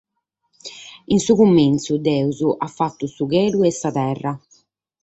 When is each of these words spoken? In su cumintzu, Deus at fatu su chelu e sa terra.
In 1.13 1.19
su 1.25 1.33
cumintzu, 1.39 1.93
Deus 2.07 2.39
at 2.65 2.71
fatu 2.77 3.05
su 3.15 3.23
chelu 3.31 3.59
e 3.69 3.71
sa 3.79 3.89
terra. 3.97 4.31